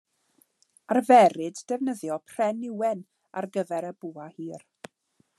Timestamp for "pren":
2.31-2.63